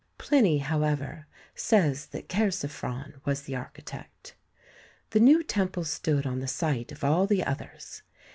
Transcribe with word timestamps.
Pliny, 0.17 0.57
however, 0.57 1.27
says 1.53 2.07
that 2.07 2.27
Chersiphron 2.27 3.21
was 3.23 3.43
the 3.43 3.55
architect. 3.55 4.33
The 5.11 5.19
new 5.19 5.43
temple 5.43 5.83
stood 5.83 6.25
on 6.25 6.39
the 6.39 6.47
site 6.47 6.91
of 6.91 7.03
all 7.03 7.27
the 7.27 7.43
others. 7.43 8.01